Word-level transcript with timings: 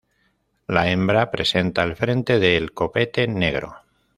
La 0.65 0.89
hembra 0.91 1.29
presenta 1.29 1.83
el 1.83 1.95
frente 1.95 2.39
del 2.39 2.73
copete 2.73 3.27
negro. 3.27 3.75